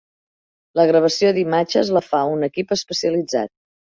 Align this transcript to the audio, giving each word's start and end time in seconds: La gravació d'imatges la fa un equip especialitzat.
La 0.79 0.85
gravació 0.91 1.33
d'imatges 1.35 1.93
la 1.97 2.03
fa 2.07 2.21
un 2.37 2.47
equip 2.47 2.75
especialitzat. 2.79 3.55